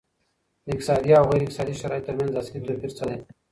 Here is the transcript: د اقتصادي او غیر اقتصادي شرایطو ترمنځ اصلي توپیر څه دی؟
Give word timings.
د 0.65 0.67
اقتصادي 0.75 1.11
او 1.19 1.25
غیر 1.29 1.41
اقتصادي 1.43 1.73
شرایطو 1.81 2.07
ترمنځ 2.07 2.31
اصلي 2.35 2.59
توپیر 2.67 2.91
څه 2.97 3.03
دی؟ 3.09 3.17